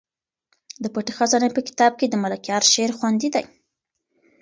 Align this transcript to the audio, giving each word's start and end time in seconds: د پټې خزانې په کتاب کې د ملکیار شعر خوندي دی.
د 0.83 0.85
پټې 0.93 1.11
خزانې 1.17 1.49
په 1.53 1.61
کتاب 1.67 1.91
کې 1.99 2.05
د 2.09 2.15
ملکیار 2.23 2.63
شعر 2.73 2.91
خوندي 2.97 3.29
دی. 3.35 3.45